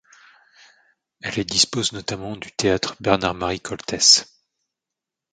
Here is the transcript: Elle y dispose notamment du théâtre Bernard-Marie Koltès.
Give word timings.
Elle 1.21 1.37
y 1.37 1.45
dispose 1.45 1.91
notamment 1.91 2.35
du 2.35 2.51
théâtre 2.51 2.95
Bernard-Marie 3.01 3.59
Koltès. 3.59 4.43